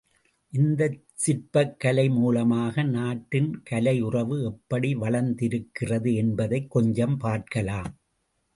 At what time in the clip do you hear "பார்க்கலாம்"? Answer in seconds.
7.17-7.91